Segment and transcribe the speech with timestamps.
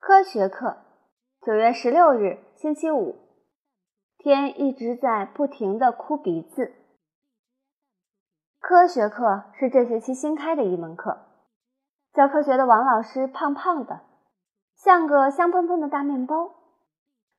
[0.00, 0.78] 科学课，
[1.42, 3.18] 九月十六日，星期五。
[4.16, 6.72] 天一直在不停的哭鼻子。
[8.58, 11.18] 科学课是这学期新开的一门课。
[12.14, 14.00] 教科学的王老师胖胖的，
[14.74, 16.50] 像个香喷喷的大面包。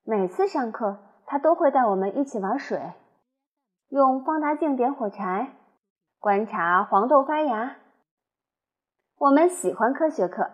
[0.04, 2.94] 每次上课，他都会带我们一起玩水，
[3.90, 5.56] 用放大镜点火柴，
[6.20, 7.78] 观察黄豆发芽。
[9.18, 10.52] 我们喜欢科学课，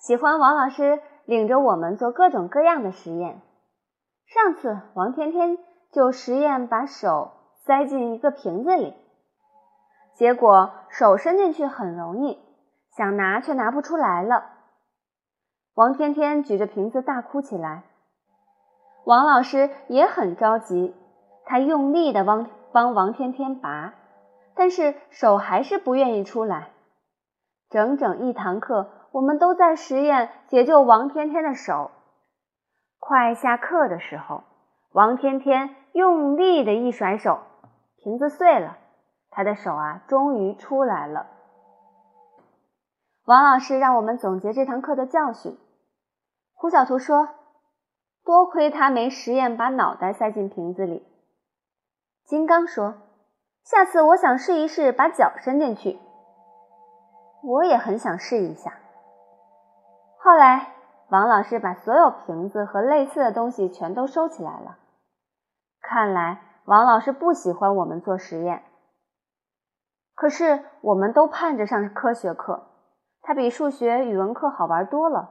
[0.00, 1.00] 喜欢王老师
[1.30, 3.40] 领着我们做各种各样的实验。
[4.26, 5.58] 上次王天天
[5.92, 7.30] 就实验把手
[7.64, 8.96] 塞进一个瓶子里，
[10.16, 12.40] 结果手伸进去很容易，
[12.96, 14.42] 想拿却拿不出来了。
[15.74, 17.84] 王天天举着瓶子大哭起来，
[19.04, 20.96] 王老师也很着急，
[21.44, 23.94] 他用力的帮帮王天天拔，
[24.56, 26.70] 但是手还是不愿意出来。
[27.68, 31.90] 整整一堂课，我们都在实验解救王天天的手。
[32.98, 34.44] 快下课的时候，
[34.92, 37.40] 王天天用力的一甩手，
[37.96, 38.78] 瓶子碎了，
[39.30, 41.26] 他的手啊，终于出来了。
[43.24, 45.58] 王老师让我们总结这堂课的教训。
[46.52, 47.28] 胡小图说
[48.24, 51.06] ：“多亏他没实验把脑袋塞进瓶子里。”
[52.26, 52.94] 金刚说
[53.64, 55.98] ：“下次我想试一试把脚伸进去。”
[57.42, 58.74] 我也很想试一下。
[60.22, 60.74] 后来，
[61.08, 64.76] 王老师把所有瓶子和类似的东西全都收起来了。
[65.80, 68.62] 看来，王老师不喜欢我们做实验。
[70.14, 72.66] 可是，我们都盼着上科学课，
[73.22, 75.30] 它比数学、语文课好玩多了，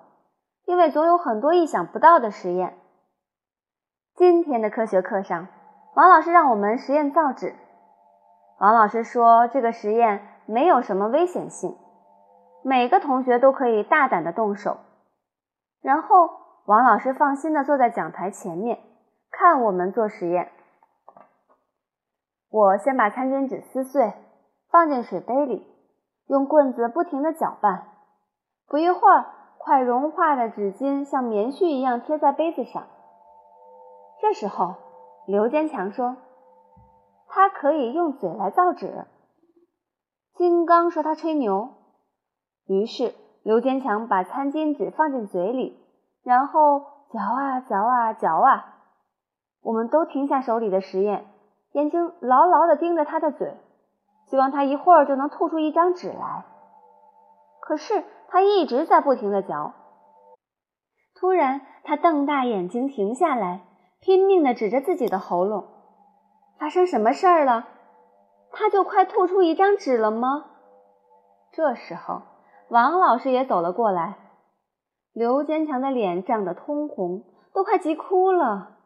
[0.66, 2.76] 因为总有很多意想不到的实验。
[4.16, 5.50] 今天的科学课上，
[5.94, 7.54] 王老师让我们实验造纸。
[8.58, 11.78] 王老师说，这个实验没有什么危险性。
[12.62, 14.78] 每个同学都可以大胆的动手，
[15.82, 16.30] 然后
[16.66, 18.80] 王老师放心的坐在讲台前面
[19.32, 20.52] 看我们做实验。
[22.50, 24.14] 我先把餐巾纸撕碎，
[24.70, 25.66] 放进水杯里，
[26.28, 27.88] 用棍子不停的搅拌。
[28.67, 29.26] 不一会儿，
[29.58, 32.88] 快融化的纸巾像棉絮一样贴在杯子上。
[34.22, 34.76] 这时候，
[35.28, 36.17] 刘坚强说
[37.30, 39.06] ：“他可以用嘴来造纸。”
[40.36, 41.70] 金刚说：“他吹牛。”
[42.70, 45.84] 于是，刘坚强把餐巾纸放进嘴里，
[46.24, 46.82] 然后
[47.12, 48.76] 嚼啊嚼啊嚼啊。
[49.64, 51.26] 我们都停下手里的实验，
[51.72, 53.58] 眼睛牢牢地盯着他的嘴，
[54.28, 56.46] 希望他一会儿就能吐出一张纸来。
[57.60, 59.74] 可是他一直在不停地嚼。
[61.16, 63.62] 突然，他瞪大眼睛停下来，
[64.00, 65.66] 拼命地指着自己的喉咙。
[66.60, 67.68] 发生什么事儿了？
[68.52, 70.46] 他就快吐出一张纸了吗？
[71.52, 72.22] 这时候。
[72.70, 74.18] 王老师也走了过来，
[75.12, 78.78] 刘坚强的脸涨得通红，都快急哭了。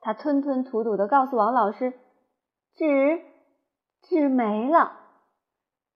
[0.00, 1.94] 他吞吞吐吐地告诉王老师
[2.76, 3.22] ：“纸，
[4.02, 4.92] 纸没了，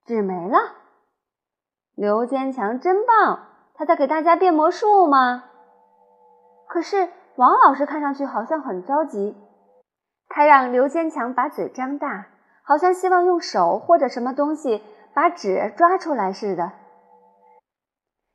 [0.07, 0.59] 纸没了。”
[1.95, 5.45] 刘坚强真棒，他在给大家变魔术吗？
[6.67, 9.37] 可是王老师看上去好像很着急，
[10.29, 12.27] 他让刘坚强把嘴张大，
[12.63, 14.83] 好像希望用手或者什么东西
[15.13, 16.73] 把纸抓出来似的。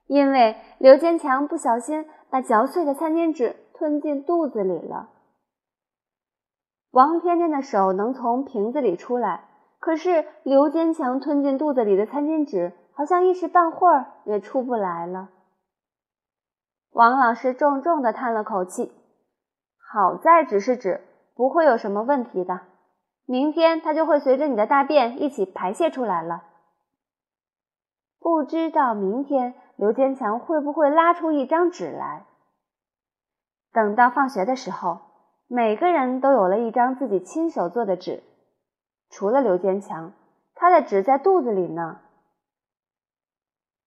[0.10, 5.12] 因为刘坚强不小心把嚼碎的餐巾纸吞进肚子里了。
[6.90, 9.44] 王天天的手能从瓶子里出来，
[9.78, 15.30] 可是刘坚强吞进肚子里的餐巾纸好像一时半会儿也出不来了。
[16.90, 18.92] 王老师重重地叹了口气
[19.94, 21.02] ：“好在只是纸，
[21.36, 22.62] 不会有什么问题的。
[23.28, 26.46] 明天它就会随着你的大便一起排泄出来了。
[28.20, 32.26] 不知道明天。”刘坚强会不会拉出一张纸来？
[33.72, 35.00] 等到放学的时候，
[35.48, 38.22] 每个人都有了一张自己亲手做的纸，
[39.10, 40.12] 除了刘坚强，
[40.54, 42.02] 他的纸在肚子里呢。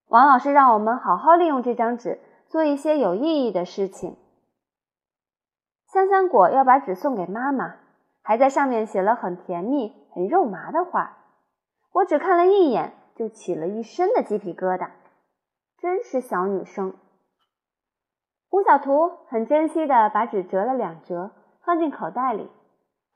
[0.07, 4.17] 王老师让我们好好利用这张纸，做一些有意义的事情。
[5.89, 7.75] 香香果要把纸送给妈妈，
[8.23, 11.19] 还在上面写了很甜蜜、很肉麻的话。
[11.93, 14.89] 我只看了一眼，就起了一身的鸡皮疙瘩。
[15.83, 16.95] 真是小女生。
[18.49, 21.33] 胡小图很珍惜的把纸折了两折，
[21.65, 22.49] 放进口袋里。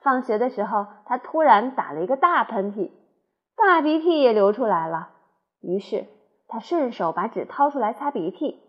[0.00, 2.90] 放学的时候，他突然打了一个大喷嚏，
[3.56, 5.10] 大鼻涕也流出来了。
[5.60, 6.08] 于是
[6.48, 8.60] 他顺手把纸掏出来擦鼻涕。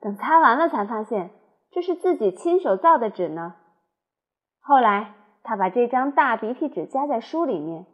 [0.00, 1.28] 等擦完了，才发现
[1.72, 3.54] 这是自己亲手造的纸呢。
[4.60, 5.12] 后来
[5.42, 7.84] 他把这张大鼻涕纸夹在书里面，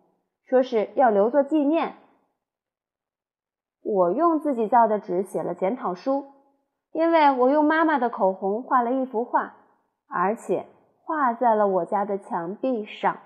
[0.44, 1.96] 说是要留作纪念。
[3.88, 6.24] 我用自己造的纸写了检讨书，
[6.90, 9.54] 因为我用妈妈的口红画了一幅画，
[10.08, 10.66] 而且
[11.04, 13.18] 画在了我家的墙壁上。